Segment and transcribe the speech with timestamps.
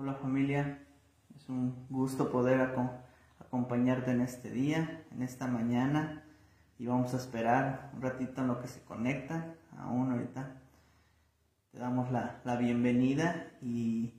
[0.00, 0.78] Hola familia,
[1.34, 2.60] es un gusto poder
[3.40, 6.22] acompañarte en este día, en esta mañana.
[6.78, 10.52] Y vamos a esperar un ratito en lo que se conecta, aún ahorita.
[11.72, 14.14] Te damos la, bienvenida y,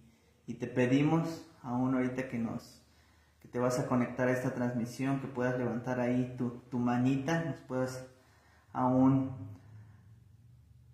[0.48, 2.84] te pedimos aún ahorita que nos
[3.39, 7.46] que te vas a conectar a esta transmisión, que puedas levantar ahí tu, tu manita,
[7.46, 8.05] nos puedas
[8.73, 9.32] aún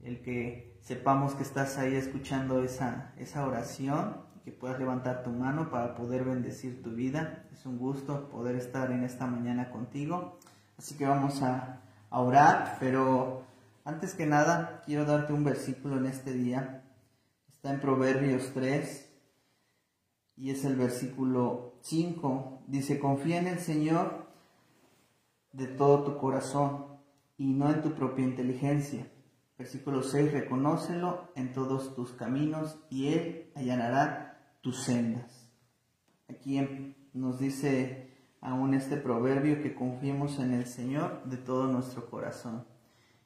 [0.04, 5.72] el que sepamos que estás ahí escuchando esa, esa oración, que puedas levantar tu mano
[5.72, 7.48] para poder bendecir tu vida.
[7.52, 10.38] Es un gusto poder estar en esta mañana contigo.
[10.78, 11.82] Así que vamos a,
[12.12, 13.44] orar, pero
[13.84, 16.84] antes que nada quiero darte un versículo en este día.
[17.50, 19.12] Está en Proverbios 3
[20.38, 22.62] y es el versículo 5.
[22.68, 24.28] Dice, confía en el Señor
[25.54, 26.86] de todo tu corazón
[27.38, 29.08] y no en tu propia inteligencia.
[29.58, 34.35] Versículo 6, reconócelo en todos tus caminos y Él allanará
[34.66, 35.48] tus sendas.
[36.28, 36.60] Aquí
[37.14, 38.10] nos dice
[38.42, 42.66] aún este proverbio que confiemos en el Señor de todo nuestro corazón.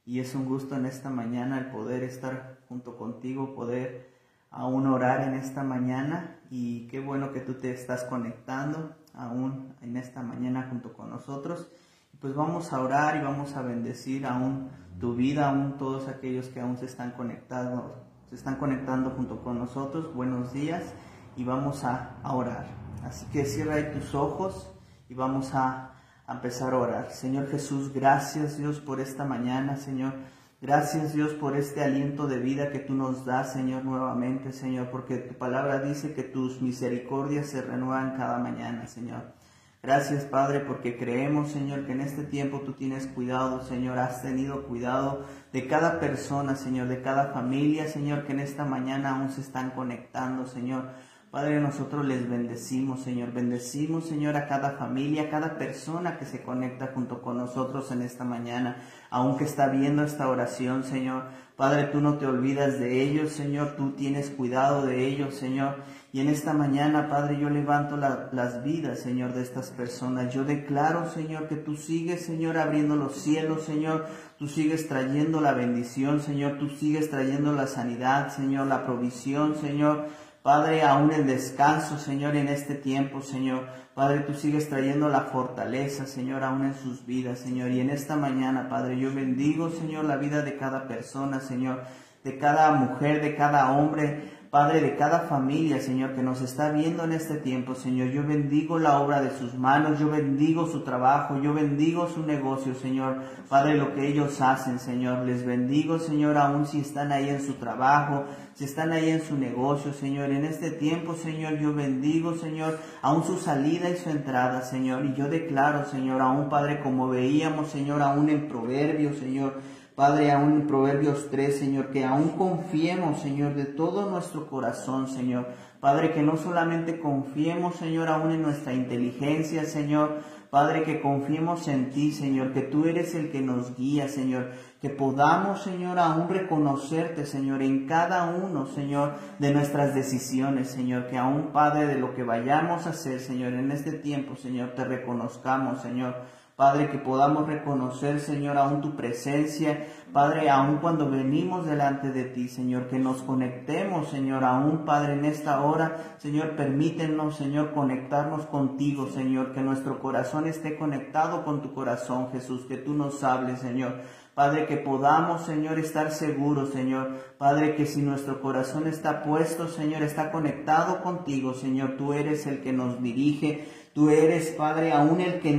[0.03, 4.09] Y es un gusto en esta mañana el poder estar junto contigo, poder
[4.51, 9.95] aún orar en esta mañana y qué bueno que tú te estás conectando aún en
[9.95, 11.71] esta mañana junto con nosotros.
[12.19, 16.59] Pues vamos a orar y vamos a bendecir aún tu vida, aún todos aquellos que
[16.59, 17.95] aún se están conectando,
[18.27, 20.13] se están conectando junto con nosotros.
[20.13, 20.93] Buenos días
[21.39, 22.65] y vamos a, orar.
[23.05, 24.69] Así que cierra tus ojos
[25.07, 25.91] y vamos a
[26.27, 27.11] empezar a orar.
[27.11, 30.15] Señor Jesús, gracias Dios por esta mañana, Señor.
[30.61, 35.15] Gracias Dios por este aliento de vida que tú nos das, Señor, nuevamente, Señor, porque
[35.15, 39.39] tu palabra dice que tus misericordias se renuevan cada mañana, Señor.
[39.81, 44.65] Gracias, Padre, porque creemos, Señor, que en este tiempo tú tienes cuidado, Señor, has tenido
[44.67, 49.39] cuidado de cada persona, Señor, de cada familia, Señor, que en esta mañana aún se
[49.39, 50.89] están conectando, Señor.
[51.31, 53.31] Padre, nosotros les bendecimos, Señor.
[53.31, 58.01] Bendecimos, Señor, a cada familia, a cada persona que se conecta junto con nosotros en
[58.01, 58.77] esta mañana,
[59.11, 61.25] aunque está viendo esta oración, Señor.
[61.55, 63.75] Padre, tú no te olvidas de ellos, Señor.
[63.77, 65.83] Tú tienes cuidado de ellos, Señor.
[66.11, 70.33] Y en esta mañana, Padre, yo levanto las vidas, Señor, de estas personas.
[70.33, 74.07] Yo declaro, Señor, que tú sigues, Señor, abriendo los cielos, Señor.
[74.39, 76.57] Tú sigues trayendo la bendición, Señor.
[76.57, 80.07] Tú sigues trayendo la sanidad, Señor, la provisión, Señor.
[80.41, 83.67] Padre, aún el descanso, Señor, en este tiempo, Señor.
[83.93, 87.71] Padre, tú sigues trayendo la fortaleza, Señor, aún en sus vidas, Señor.
[87.71, 91.83] Y en esta mañana, Padre, yo bendigo, Señor, la vida de cada persona, Señor,
[92.23, 97.03] de cada mujer, de cada hombre, Padre, de cada familia, Señor, que nos está viendo
[97.03, 98.09] en este tiempo, Señor.
[98.09, 102.73] Yo bendigo la obra de sus manos, yo bendigo su trabajo, yo bendigo su negocio,
[102.73, 103.21] Señor.
[103.47, 105.23] Padre, lo que ellos hacen, Señor.
[105.23, 109.37] Les bendigo, Señor, aún si están ahí en su trabajo, si están ahí en su
[109.37, 110.31] negocio, Señor.
[110.31, 115.05] En este tiempo, Señor, yo bendigo, Señor, aún su salida y su entrada, Señor.
[115.05, 119.59] Y yo declaro, Señor, aún, Padre, como veíamos, Señor, aún en Proverbios, Señor
[119.99, 125.47] Padre, aún en Proverbios 3, Señor, que aún confiemos, Señor, de todo nuestro corazón, Señor.
[125.81, 130.21] Padre, que no solamente confiemos, Señor, aún en nuestra inteligencia, Señor.
[130.49, 134.51] Padre, que confiemos en ti, Señor, que tú eres el que nos guía, Señor.
[134.81, 141.07] Que podamos, Señor, aún reconocerte, Señor, en cada uno, Señor, de nuestras decisiones, Señor.
[141.07, 144.85] Que aún, Padre, de lo que vayamos a hacer, Señor, en este tiempo, Señor, te
[144.85, 149.87] reconozcamos, Señor Padre, que podamos reconocer, Señor, aún tu presencia.
[150.11, 155.23] Padre, aún cuando venimos delante de ti, Señor, que nos conectemos, Señor, aún, Padre, en
[155.23, 156.17] esta hora.
[156.17, 162.65] Señor, permítenos, Señor, conectarnos contigo, Señor, que nuestro corazón esté conectado con tu corazón, Jesús,
[162.65, 164.01] que tú nos hables, Señor.
[164.39, 167.09] Padre, que podamos, Señor, estar seguros, Señor.
[167.37, 172.61] Padre, que si nuestro corazón está puesto, Señor, está conectado contigo, Señor, tú eres el
[172.61, 175.49] que nos dirige, Tú eres, Padre, aún el que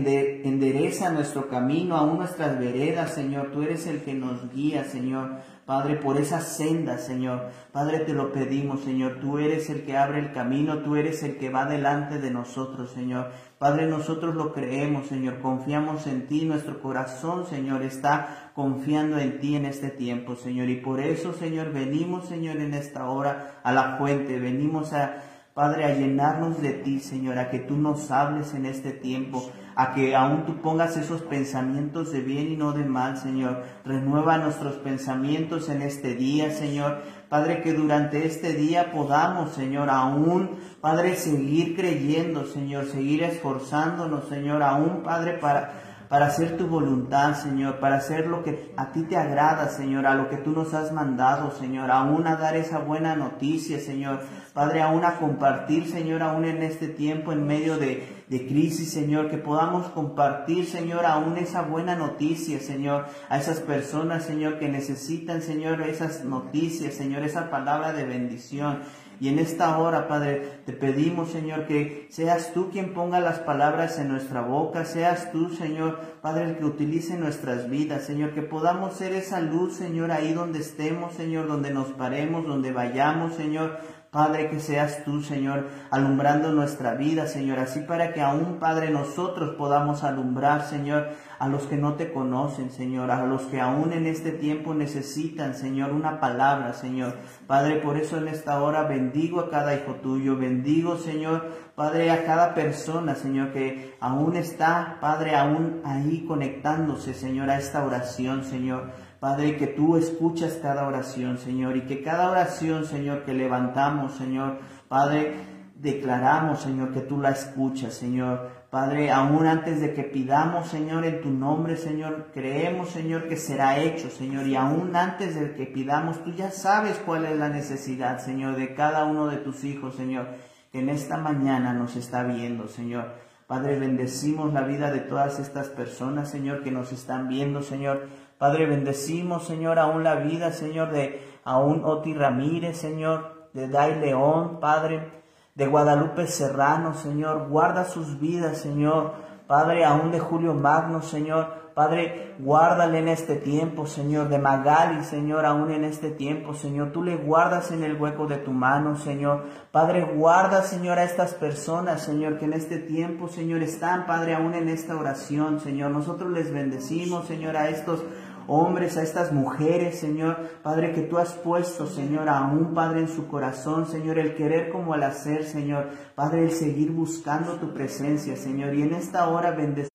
[0.44, 3.50] endereza nuestro camino, aún nuestras veredas, Señor.
[3.52, 5.40] Tú eres el que nos guía, Señor.
[5.66, 7.50] Padre, por esa senda, Señor.
[7.70, 9.18] Padre, te lo pedimos, Señor.
[9.20, 12.90] Tú eres el que abre el camino, tú eres el que va delante de nosotros,
[12.90, 13.30] Señor.
[13.58, 15.38] Padre, nosotros lo creemos, Señor.
[15.40, 16.44] Confiamos en ti.
[16.44, 20.68] Nuestro corazón, Señor, está confiando en ti en este tiempo, Señor.
[20.70, 24.40] Y por eso, Señor, venimos, Señor, en esta hora a la fuente.
[24.40, 25.22] Venimos a
[25.54, 29.92] Padre, a llenarnos de ti, Señor, a que tú nos hables en este tiempo, a
[29.94, 33.64] que aún tú pongas esos pensamientos de bien y no de mal, Señor.
[33.84, 37.02] Renueva nuestros pensamientos en este día, Señor.
[37.28, 44.62] Padre, que durante este día podamos, Señor, aún, Padre, seguir creyendo, Señor, seguir esforzándonos, Señor,
[44.62, 49.16] aún, Padre, para para hacer tu voluntad, Señor, para hacer lo que a ti te
[49.16, 53.14] agrada, Señor, a lo que tú nos has mandado, Señor, aún a dar esa buena
[53.14, 54.22] noticia, Señor.
[54.52, 59.28] Padre, aún a compartir, Señor, aún en este tiempo, en medio de, de crisis, Señor,
[59.28, 65.42] que podamos compartir, Señor, aún esa buena noticia, Señor, a esas personas, Señor, que necesitan,
[65.42, 68.82] Señor, esas noticias, Señor, esa palabra de bendición.
[69.18, 73.98] Y en esta hora, Padre, te pedimos, Señor, que seas tú quien ponga las palabras
[73.98, 78.94] en nuestra boca, seas tú, Señor, Padre, el que utilice nuestras vidas, Señor, que podamos
[78.94, 83.78] ser esa luz, Señor, ahí donde estemos, Señor, donde nos paremos, donde vayamos, Señor.
[84.10, 89.54] Padre, que seas tú, Señor, alumbrando nuestra vida, Señor, así para que aún, Padre, nosotros
[89.56, 91.10] podamos alumbrar, Señor,
[91.40, 95.54] a los que no te conocen, Señor, a los que aún en este tiempo necesitan,
[95.54, 97.14] Señor, una palabra, Señor.
[97.46, 102.26] Padre, por eso en esta hora bendigo a cada hijo tuyo, bendigo, Señor, Padre, a
[102.26, 108.90] cada persona, Señor, que aún está, Padre, aún ahí conectándose, Señor, a esta oración, Señor.
[109.18, 114.58] Padre, que tú escuchas cada oración, Señor, y que cada oración, Señor, que levantamos, Señor,
[114.88, 115.36] Padre,
[115.80, 118.50] declaramos, Señor, que tú la escuchas, Señor.
[118.70, 123.78] Padre, aún antes de que pidamos, Señor, en tu nombre, Señor, creemos, Señor, que será
[123.78, 124.46] hecho, Señor.
[124.46, 128.74] Y aún antes de que pidamos, tú ya sabes cuál es la necesidad, Señor, de
[128.74, 130.28] cada uno de tus hijos, Señor,
[130.70, 133.14] que en esta mañana nos está viendo, Señor.
[133.46, 138.06] Padre, bendecimos la vida de todas estas personas, Señor, que nos están viendo, Señor.
[138.38, 144.60] Padre, bendecimos, Señor, aún la vida, Señor, de aún Oti Ramírez, Señor, de Dai León,
[144.60, 145.19] Padre,
[145.54, 147.48] de Guadalupe Serrano, Señor.
[147.48, 149.14] Guarda sus vidas, Señor.
[149.46, 151.60] Padre, aún de Julio Magno, Señor.
[151.74, 156.92] Padre, guárdale en este tiempo, Señor, de Magali, Señor, aún en este tiempo, Señor.
[156.92, 159.44] Tú le guardas en el hueco de tu mano, Señor.
[159.70, 164.54] Padre, guarda, Señor, a estas personas, Señor, que en este tiempo, Señor, están, Padre, aún
[164.54, 165.90] en esta oración, Señor.
[165.90, 168.04] Nosotros les bendecimos, Señor, a estos
[168.50, 173.28] hombres, a estas mujeres, Señor, Padre, que tú has puesto, Señor, aún, Padre, en su
[173.28, 178.74] corazón, Señor, el querer como el hacer, Señor, Padre, el seguir buscando tu presencia, Señor,
[178.74, 179.90] y en esta hora bendecimos,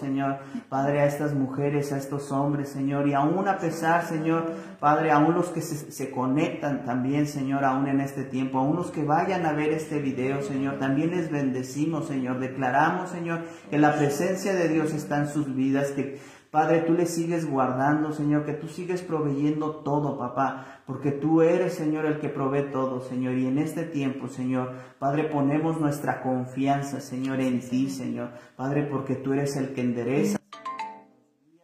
[0.00, 0.38] Señor,
[0.68, 5.34] Padre, a estas mujeres, a estos hombres, Señor, y aún a pesar, Señor, Padre, aún
[5.34, 9.46] los que se, se, conectan también, Señor, aún en este tiempo, aún los que vayan
[9.46, 14.68] a ver este video, Señor, también les bendecimos, Señor, declaramos, Señor, que la presencia de
[14.68, 16.18] Dios está en sus vidas, que
[16.54, 21.74] Padre, tú le sigues guardando, Señor, que tú sigues proveyendo todo, papá, porque tú eres,
[21.74, 23.34] Señor, el que provee todo, Señor.
[23.36, 24.70] Y en este tiempo, Señor,
[25.00, 28.30] Padre, ponemos nuestra confianza, Señor, en ti, Señor.
[28.54, 30.38] Padre, porque tú eres el que endereza.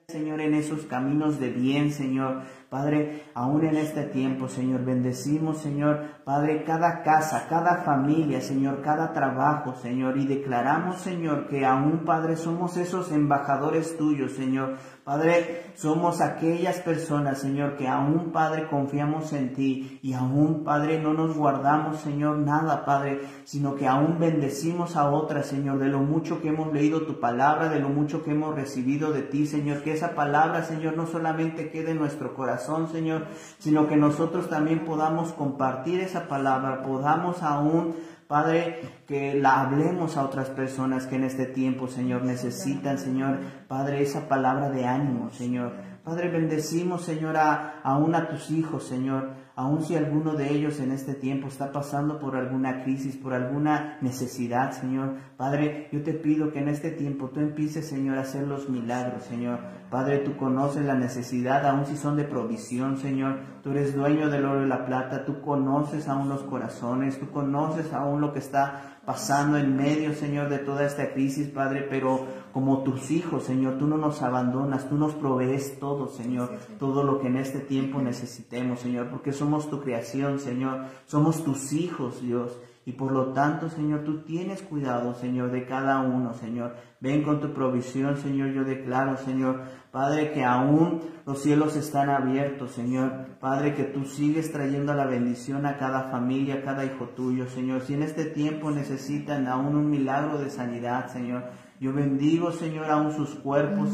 [0.08, 2.42] Señor, en esos caminos de bien, Señor.
[2.70, 9.12] Padre, aún en este tiempo, Señor, bendecimos, Señor, Padre, cada casa, cada familia, Señor, cada
[9.12, 14.76] trabajo, Señor, y declaramos, Señor, que aún, Padre, somos esos embajadores tuyos, Señor.
[15.02, 21.12] Padre, somos aquellas personas, Señor, que aún, Padre, confiamos en ti y aún, Padre, no
[21.12, 26.40] nos guardamos, Señor, nada, Padre, sino que aún bendecimos a otras, Señor, de lo mucho
[26.40, 29.92] que hemos leído tu palabra, de lo mucho que hemos recibido de ti, Señor, que
[29.92, 33.26] esa palabra, Señor, no solamente quede en nuestro corazón, Señor,
[33.58, 37.94] sino que nosotros también podamos compartir esa palabra, podamos aún
[38.30, 38.78] Padre,
[39.08, 44.28] que la hablemos a otras personas que en este tiempo, Señor, necesitan, Señor, Padre, esa
[44.28, 45.72] palabra de ánimo, Señor.
[46.04, 49.30] Padre, bendecimos, Señor, aún a tus hijos, Señor.
[49.60, 53.98] Aun si alguno de ellos en este tiempo está pasando por alguna crisis, por alguna
[54.00, 55.16] necesidad, Señor.
[55.36, 59.24] Padre, yo te pido que en este tiempo tú empieces, Señor, a hacer los milagros,
[59.24, 59.60] Señor.
[59.90, 63.40] Padre, tú conoces la necesidad, aun si son de provisión, Señor.
[63.62, 67.92] Tú eres dueño del oro y la plata, tú conoces aún los corazones, tú conoces
[67.92, 72.84] aún lo que está pasando en medio, Señor, de toda esta crisis, Padre, pero como
[72.84, 77.26] tus hijos, Señor, tú no nos abandonas, tú nos provees todo, Señor, todo lo que
[77.26, 82.56] en este tiempo necesitemos, Señor, porque somos tu creación, Señor, somos tus hijos, Dios.
[82.86, 86.76] Y por lo tanto, Señor, tú tienes cuidado, Señor, de cada uno, Señor.
[86.98, 88.52] Ven con tu provisión, Señor.
[88.52, 93.36] Yo declaro, Señor, Padre, que aún los cielos están abiertos, Señor.
[93.38, 97.82] Padre, que tú sigues trayendo la bendición a cada familia, a cada hijo tuyo, Señor.
[97.82, 101.44] Si en este tiempo necesitan aún un milagro de sanidad, Señor.
[101.80, 103.88] Yo bendigo, Señor, aún sus cuerpos.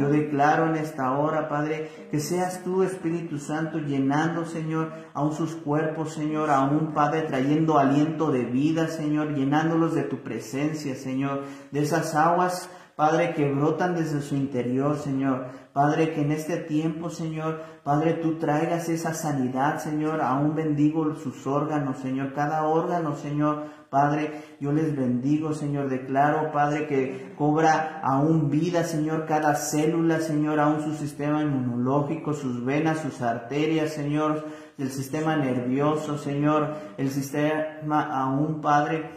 [0.00, 5.54] Yo declaro en esta hora, Padre, que seas tú, Espíritu Santo, llenando, Señor, aún sus
[5.54, 11.80] cuerpos, Señor, aún, Padre, trayendo aliento de vida, Señor, llenándolos de tu presencia, Señor, de
[11.82, 12.70] esas aguas
[13.02, 15.46] Padre, que brotan desde su interior, Señor.
[15.72, 20.20] Padre, que en este tiempo, Señor, Padre, tú traigas esa sanidad, Señor.
[20.20, 22.32] Aún bendigo sus órganos, Señor.
[22.32, 23.64] Cada órgano, Señor.
[23.90, 25.88] Padre, yo les bendigo, Señor.
[25.88, 32.64] Declaro, Padre, que cobra aún vida, Señor, cada célula, Señor, aún su sistema inmunológico, sus
[32.64, 34.46] venas, sus arterias, Señor,
[34.78, 39.10] el sistema nervioso, Señor, el sistema aún, Padre,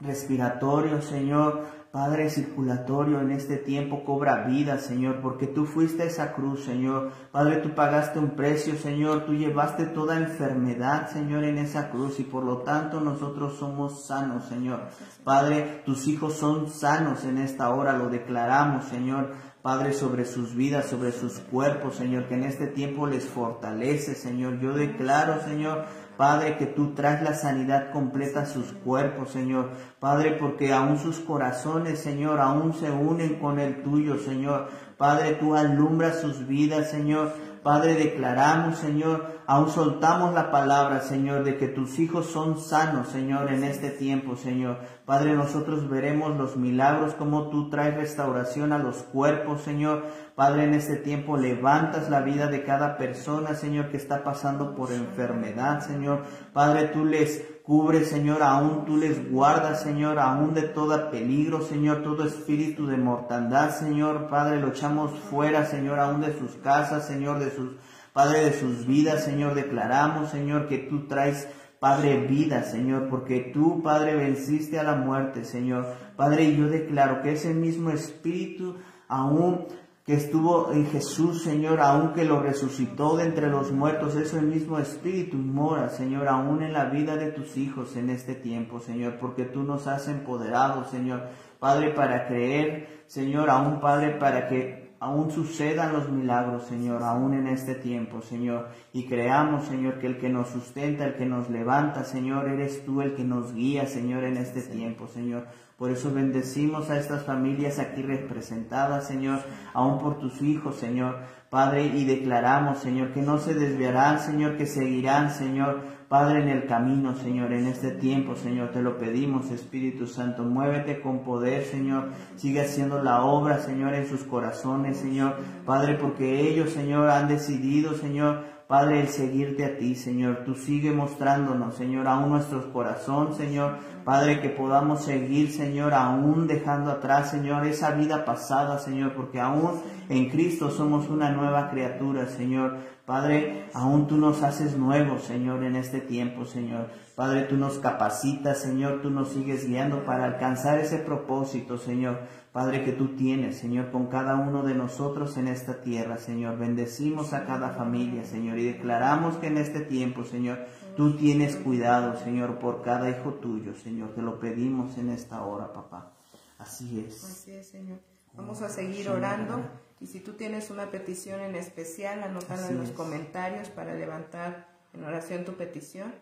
[0.00, 1.81] respiratorio, Señor.
[1.92, 7.12] Padre circulatorio en este tiempo cobra vida, Señor, porque tú fuiste esa cruz, Señor.
[7.30, 9.26] Padre, tú pagaste un precio, Señor.
[9.26, 14.46] Tú llevaste toda enfermedad, Señor, en esa cruz y por lo tanto nosotros somos sanos,
[14.46, 14.88] Señor.
[15.22, 19.34] Padre, tus hijos son sanos en esta hora, lo declaramos, Señor.
[19.60, 24.58] Padre, sobre sus vidas, sobre sus cuerpos, Señor, que en este tiempo les fortalece, Señor.
[24.60, 25.84] Yo declaro, Señor,
[26.22, 29.70] Padre, que tú traes la sanidad completa a sus cuerpos, Señor.
[29.98, 34.68] Padre, porque aún sus corazones, Señor, aún se unen con el tuyo, Señor.
[34.96, 37.32] Padre, tú alumbras sus vidas, Señor.
[37.62, 43.52] Padre, declaramos, Señor, aún soltamos la palabra, Señor, de que tus hijos son sanos, Señor,
[43.52, 44.78] en este tiempo, Señor.
[45.06, 50.02] Padre, nosotros veremos los milagros, como tú traes restauración a los cuerpos, Señor.
[50.34, 54.90] Padre, en este tiempo levantas la vida de cada persona, Señor, que está pasando por
[54.90, 56.22] enfermedad, Señor.
[56.52, 62.02] Padre, tú les cubres, Señor, aún tú les guardas, Señor, aún de todo peligro, Señor,
[62.02, 64.28] todo espíritu de mortandad, Señor.
[64.28, 67.70] Padre, lo echamos fuera, Señor, aún de sus casas, Señor, de sus,
[68.12, 69.54] Padre, de sus vidas, Señor.
[69.54, 71.48] Declaramos, Señor, que tú traes
[71.82, 75.96] Padre, vida, Señor, porque tú, Padre, venciste a la muerte, Señor.
[76.14, 78.76] Padre, yo declaro que ese mismo espíritu
[79.08, 79.66] aún
[80.04, 85.36] que estuvo en Jesús, Señor, aunque lo resucitó de entre los muertos, ese mismo espíritu
[85.36, 89.62] mora, Señor, aún en la vida de tus hijos en este tiempo, Señor, porque tú
[89.62, 91.28] nos has empoderado, Señor,
[91.60, 97.46] Padre, para creer, Señor, aún Padre, para que aún sucedan los milagros, Señor, aún en
[97.46, 102.02] este tiempo, Señor, y creamos, Señor, que el que nos sustenta, el que nos levanta,
[102.02, 105.46] Señor, eres tú el que nos guía, Señor, en este tiempo, Señor.
[105.82, 109.40] Por eso bendecimos a estas familias aquí representadas, Señor,
[109.74, 111.16] aún por tus hijos, Señor.
[111.50, 116.66] Padre, y declaramos, Señor, que no se desviarán, Señor, que seguirán, Señor, Padre, en el
[116.66, 122.10] camino, Señor, en este tiempo, Señor, te lo pedimos, Espíritu Santo, muévete con poder, Señor,
[122.36, 125.34] sigue haciendo la obra, Señor, en sus corazones, Señor,
[125.66, 130.44] Padre, porque ellos, Señor, han decidido, Señor, Padre, el seguirte a ti, Señor.
[130.44, 133.76] Tú sigue mostrándonos, Señor, aún nuestro corazón, Señor.
[134.04, 139.80] Padre, que podamos seguir, Señor, aún dejando atrás, Señor, esa vida pasada, Señor, porque aún
[140.08, 142.78] en Cristo somos una nueva criatura, Señor.
[143.12, 146.88] Padre, aún tú nos haces nuevos, Señor, en este tiempo, Señor.
[147.14, 152.20] Padre, tú nos capacitas, Señor, tú nos sigues guiando para alcanzar ese propósito, Señor.
[152.52, 156.56] Padre, que tú tienes, Señor, con cada uno de nosotros en esta tierra, Señor.
[156.56, 160.60] Bendecimos a cada familia, Señor, y declaramos que en este tiempo, Señor,
[160.96, 164.14] tú tienes cuidado, Señor, por cada hijo tuyo, Señor.
[164.14, 166.14] Te lo pedimos en esta hora, papá.
[166.56, 167.22] Así es.
[167.22, 167.98] Así es, Señor.
[168.32, 169.60] Vamos a seguir orando.
[170.02, 175.04] Y si tú tienes una petición en especial, anótala en los comentarios para levantar en
[175.04, 176.12] oración tu petición.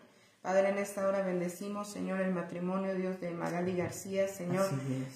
[0.43, 4.67] Padre, en esta hora bendecimos, Señor, el matrimonio, Dios, de Magali García, Señor.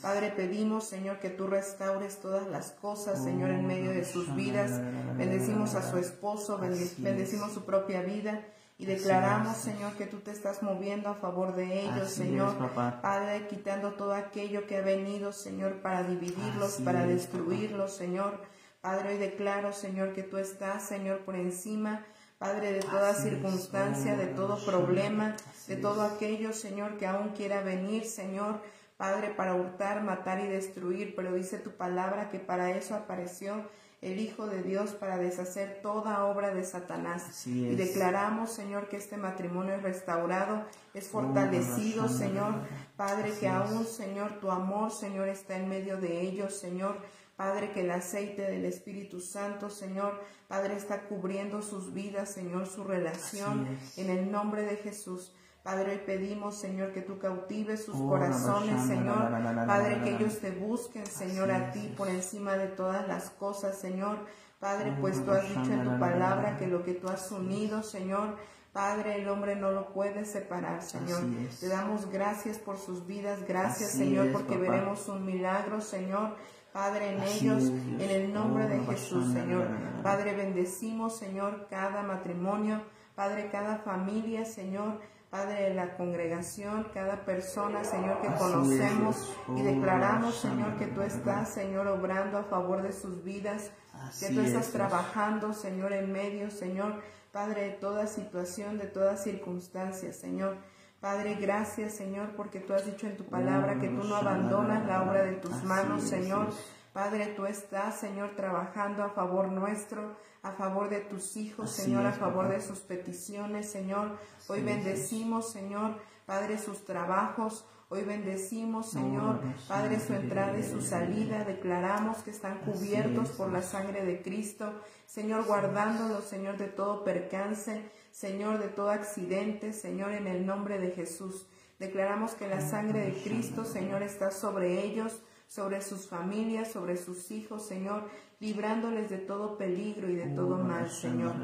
[0.02, 4.82] Padre, pedimos, Señor, que tú restaures todas las cosas, Señor, en medio de sus vidas.
[5.16, 8.44] Bendecimos a su esposo, bendecimos su propia vida.
[8.78, 12.56] Y declaramos, Señor, que tú te estás moviendo a favor de ellos, Señor.
[12.74, 18.55] Padre, quitando todo aquello que ha venido, Señor, para dividirlos, para destruirlos, Señor.
[18.86, 22.06] Padre, hoy declaro, Señor, que tú estás, Señor, por encima
[22.38, 25.36] Padre, de toda circunstancia, de todo problema,
[25.68, 28.62] de todo aquello, Señor, que aún quiera venir, Señor,
[28.96, 33.68] Padre, para hurtar, matar y destruir, pero dice tu palabra que para eso apareció
[34.04, 37.48] el Hijo de Dios para deshacer toda obra de Satanás.
[37.48, 40.64] Y declaramos, Señor, que este matrimonio es restaurado,
[40.94, 42.54] es fortalecido, Señor.
[42.96, 46.98] Padre, que aún, Señor, tu amor, Señor, está en medio de ellos, Señor.
[47.36, 52.84] Padre, que el aceite del Espíritu Santo, Señor, Padre, está cubriendo sus vidas, Señor, su
[52.84, 55.34] relación, en el nombre de Jesús.
[55.62, 59.32] Padre, hoy pedimos, Señor, que tú cautives sus oh, corazones, Señor.
[59.66, 64.20] Padre, que ellos te busquen, Señor, a ti por encima de todas las cosas, Señor.
[64.60, 67.84] Padre, oh, pues tú has dicho en tu palabra que lo que tú has unido,
[67.84, 68.38] Señor,
[68.72, 71.24] Padre, el hombre no lo puede separar, Señor.
[71.60, 76.36] Te damos gracias por sus vidas, gracias, Señor, porque veremos un milagro, Señor.
[76.76, 79.66] Padre, en ellos, en el nombre de Jesús, Señor.
[80.04, 82.82] Padre, bendecimos, Señor, cada matrimonio,
[83.16, 85.00] Padre, cada familia, Señor.
[85.30, 91.50] Padre de la congregación, cada persona, Señor, que conocemos y declaramos, Señor, que tú estás,
[91.54, 93.72] Señor, obrando a favor de sus vidas,
[94.20, 97.02] que tú estás trabajando, Señor, en medio, Señor,
[97.32, 100.58] Padre, de toda situación, de toda circunstancia, Señor.
[101.00, 105.04] Padre, gracias, Señor, porque tú has dicho en tu palabra que tú no abandonas la
[105.04, 106.48] obra de tus manos, Señor.
[106.94, 112.14] Padre, tú estás, Señor, trabajando a favor nuestro, a favor de tus hijos, Señor, a
[112.14, 114.18] favor de sus peticiones, Señor.
[114.48, 117.66] Hoy bendecimos, Señor, Padre, sus trabajos.
[117.90, 121.44] Hoy bendecimos, Señor, Padre, su entrada y su salida.
[121.44, 124.74] Declaramos que están cubiertos por la sangre de Cristo.
[125.06, 130.92] Señor, guardándolos, Señor, de todo percance, Señor, de todo accidente, Señor, en el nombre de
[130.92, 131.46] Jesús.
[131.80, 137.32] Declaramos que la sangre de Cristo, Señor, está sobre ellos sobre sus familias, sobre sus
[137.32, 141.36] hijos, Señor, librándoles de todo peligro y de todo mal, Señor.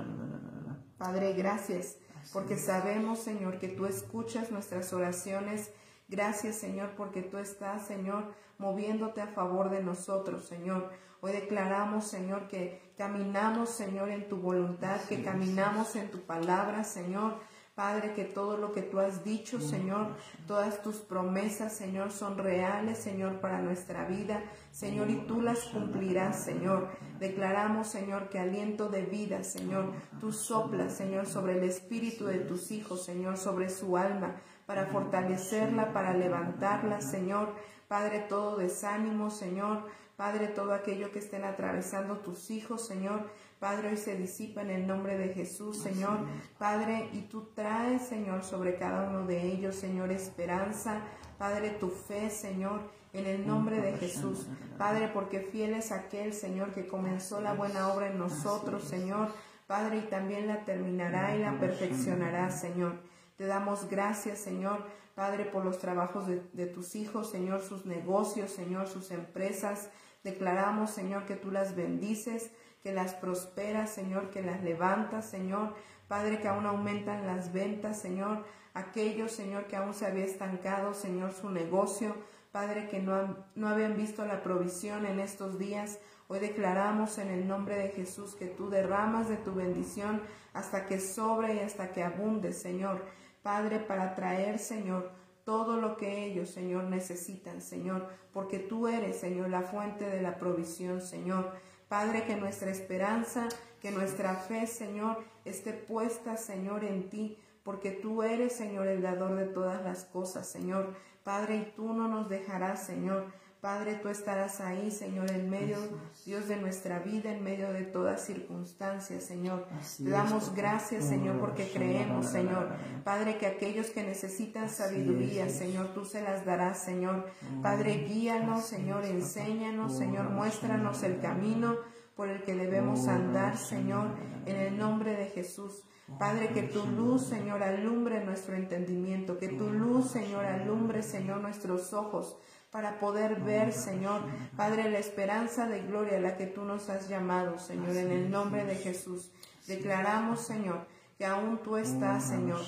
[0.97, 1.97] Padre, gracias,
[2.33, 5.71] porque sabemos, Señor, que tú escuchas nuestras oraciones.
[6.11, 8.25] Gracias, Señor, porque tú estás, Señor,
[8.57, 10.89] moviéndote a favor de nosotros, Señor.
[11.21, 17.35] Hoy declaramos, Señor, que caminamos, Señor, en tu voluntad, que caminamos en tu palabra, Señor.
[17.75, 22.97] Padre, que todo lo que tú has dicho, Señor, todas tus promesas, Señor, son reales,
[22.97, 26.89] Señor, para nuestra vida, Señor, y tú las cumplirás, Señor.
[27.19, 32.71] Declaramos, Señor, que aliento de vida, Señor, tú soplas, Señor, sobre el espíritu de tus
[32.71, 34.35] hijos, Señor, sobre su alma,
[34.71, 37.53] para fortalecerla, para levantarla, Señor.
[37.89, 39.85] Padre, todo desánimo, Señor.
[40.15, 43.29] Padre, todo aquello que estén atravesando tus hijos, Señor.
[43.59, 46.19] Padre, hoy se disipa en el nombre de Jesús, Señor.
[46.57, 51.01] Padre, y tú traes, Señor, sobre cada uno de ellos, Señor, esperanza.
[51.37, 52.79] Padre, tu fe, Señor,
[53.11, 54.47] en el nombre de Jesús.
[54.77, 59.33] Padre, porque fiel es aquel, Señor, que comenzó la buena obra en nosotros, Señor.
[59.67, 63.10] Padre, y también la terminará y la perfeccionará, Señor.
[63.41, 68.87] Te damos gracias, Señor, Padre, por los trabajos de, tus hijos, Señor, sus negocios, Señor,
[68.87, 69.89] sus empresas.
[70.23, 72.51] Declaramos, Señor, que tú las bendices
[72.83, 75.73] que las prosperas, Señor, que las levantas, Señor.
[76.07, 78.45] Padre, que aún aumentan las ventas, Señor.
[78.75, 82.15] Aquellos, Señor, que aún se había estancado, Señor, su negocio.
[82.51, 85.97] Padre, que no, no habían visto la provisión en estos días.
[86.27, 90.21] Hoy declaramos en el nombre de Jesús que tú derramas de tu bendición
[90.53, 93.01] hasta que sobre y hasta que abunde, Señor.
[93.41, 95.11] Padre, para traer, Señor,
[95.43, 100.37] todo lo que ellos, Señor, necesitan, Señor, porque tú eres, Señor, la fuente de la
[100.37, 101.51] provisión, Señor.
[101.87, 103.49] Padre, que nuestra esperanza,
[103.81, 109.35] que nuestra fe, Señor, esté puesta, Señor, en ti, porque tú eres, Señor, el dador
[109.35, 110.95] de todas las cosas, Señor.
[111.23, 113.25] Padre, y tú no nos dejarás, Señor.
[113.61, 115.77] Padre, tú estarás ahí, Señor, en medio,
[116.25, 119.67] Dios, de nuestra vida, en medio de todas circunstancias, Señor.
[120.03, 122.69] Te damos gracias, Señor, porque creemos, Señor.
[123.03, 127.27] Padre, que aquellos que necesitan sabiduría, Señor, tú se las darás, Señor.
[127.61, 131.75] Padre, guíanos, Señor, enséñanos, Señor, muéstranos el camino
[132.15, 134.07] por el que debemos andar, Señor,
[134.47, 135.83] en el nombre de Jesús.
[136.17, 141.93] Padre, que tu luz, Señor, alumbre nuestro entendimiento, que tu luz, Señor, alumbre, Señor, nuestros
[141.93, 142.37] ojos
[142.71, 144.21] para poder ver, Señor,
[144.55, 148.31] Padre, la esperanza de gloria a la que tú nos has llamado, Señor, en el
[148.31, 149.29] nombre de Jesús.
[149.67, 152.61] Declaramos, Señor, que aún tú estás, Señor,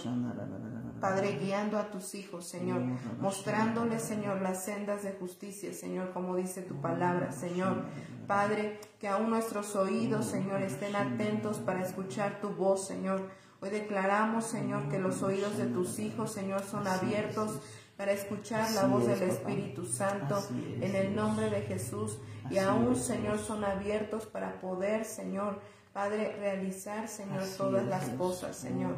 [0.99, 2.81] Padre, guiando a tus hijos, Señor,
[3.19, 7.85] mostrándoles, Señor, las sendas de justicia, Señor, como dice tu palabra, Señor.
[8.27, 13.29] Padre, que aún nuestros oídos, Señor, estén atentos para escuchar tu voz, Señor.
[13.61, 17.61] Hoy declaramos, Señor, que los oídos de tus hijos, Señor, son abiertos
[17.97, 20.41] para escuchar la voz del Espíritu Santo
[20.81, 22.19] en el nombre de Jesús.
[22.49, 25.59] Y aún, Señor, son abiertos para poder, Señor,
[25.93, 28.95] Padre, realizar, Señor, todas las cosas, Señor.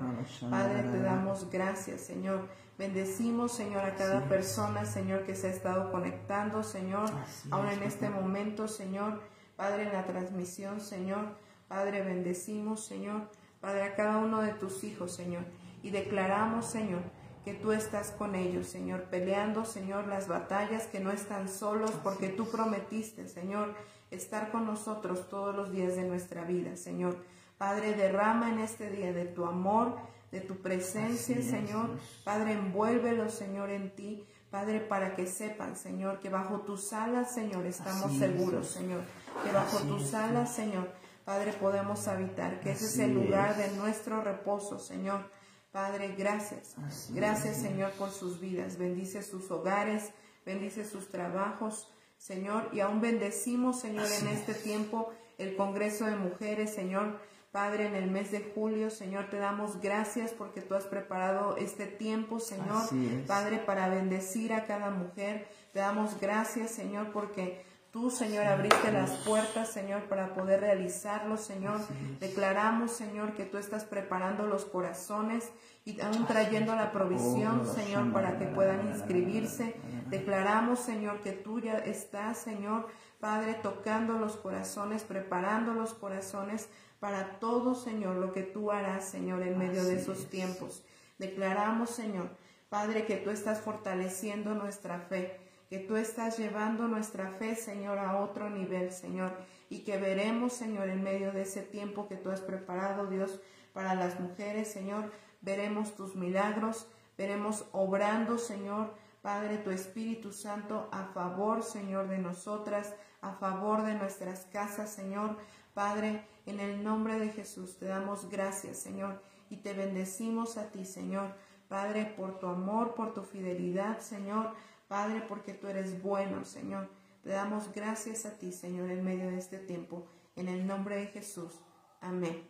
[0.49, 2.47] Padre, te damos gracias, Señor.
[2.77, 7.10] Bendecimos, Señor, a cada persona, Señor, que se ha estado conectando, Señor,
[7.51, 9.21] aún en este momento, Señor.
[9.58, 11.38] Padre, en la transmisión, Señor.
[11.67, 13.29] Padre, bendecimos, Señor.
[13.60, 15.43] Padre, a cada uno de tus hijos, Señor.
[15.84, 17.01] Y declaramos, Señor,
[17.45, 22.29] que tú estás con ellos, Señor, peleando, Señor, las batallas, que no están solos, porque
[22.29, 23.75] tú prometiste, Señor,
[24.10, 27.15] estar con nosotros todos los días de nuestra vida, Señor.
[27.60, 29.95] Padre, derrama en este día de tu amor,
[30.31, 31.91] de tu presencia, Señor.
[32.23, 34.25] Padre, envuélvelos, Señor, en ti.
[34.49, 39.01] Padre, para que sepan, Señor, que bajo tus alas, Señor, estamos seguros, Señor.
[39.43, 40.89] Que bajo tus alas, Señor,
[41.25, 45.29] Padre, podemos habitar, que ese es el lugar de nuestro reposo, Señor.
[45.75, 46.77] Padre, gracias.
[47.09, 48.77] gracias, Señor, por sus vidas.
[48.77, 50.13] Bendice sus hogares,
[50.45, 52.69] bendice sus trabajos, Señor.
[52.71, 57.19] Y aún bendecimos, Señor, en este tiempo el Congreso de Mujeres, Señor.
[57.51, 61.88] Padre, en el mes de julio, Señor, te damos gracias porque tú has preparado este
[61.88, 62.83] tiempo, Señor,
[63.27, 65.45] Padre, para bendecir a cada mujer.
[65.73, 71.79] Te damos gracias, Señor, porque Tú, Señor, abriste las puertas, Señor, para poder realizarlo, Señor.
[72.19, 75.49] Declaramos, Señor, que tú estás preparando los corazones
[75.86, 79.77] y aún trayendo la provisión, Señor, para que puedan inscribirse.
[80.08, 82.88] Declaramos, Señor, que tú ya estás, Señor,
[83.21, 86.67] Padre, tocando los corazones, preparando los corazones
[86.99, 90.84] para todo, Señor, lo que tú harás, Señor, en medio de esos tiempos.
[91.17, 92.27] Declaramos, Señor,
[92.67, 98.19] Padre, que tú estás fortaleciendo nuestra fe que tú estás llevando nuestra fe, Señor, a
[98.19, 99.34] otro nivel, Señor,
[99.69, 103.39] y que veremos, Señor, en medio de ese tiempo que tú has preparado, Dios,
[103.73, 111.06] para las mujeres, Señor, veremos tus milagros, veremos obrando, Señor, Padre, tu Espíritu Santo a
[111.06, 115.38] favor, Señor, de nosotras, a favor de nuestras casas, Señor.
[115.73, 120.86] Padre, en el nombre de Jesús te damos gracias, Señor, y te bendecimos a ti,
[120.86, 121.34] Señor.
[121.67, 124.54] Padre, por tu amor, por tu fidelidad, Señor.
[124.95, 126.88] Padre, porque tú eres bueno, Señor.
[127.21, 130.08] Te damos gracias a ti, Señor, en medio de este tiempo.
[130.38, 131.60] En el nombre de Jesús.
[131.99, 132.47] Amén.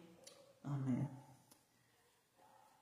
[0.64, 1.10] Amén.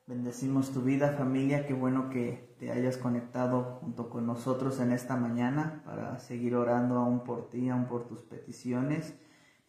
[0.05, 1.65] Bendecimos tu vida, familia.
[1.65, 6.97] Qué bueno que te hayas conectado junto con nosotros en esta mañana para seguir orando
[6.97, 9.15] aún por ti, aún por tus peticiones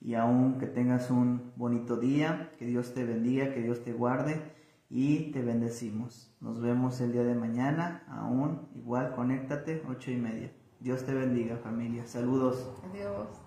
[0.00, 2.52] y aún que tengas un bonito día.
[2.58, 4.42] Que Dios te bendiga, que Dios te guarde
[4.88, 6.34] y te bendecimos.
[6.40, 10.52] Nos vemos el día de mañana, aún igual, conéctate, ocho y media.
[10.80, 12.06] Dios te bendiga familia.
[12.06, 12.70] Saludos.
[12.90, 13.43] Adiós.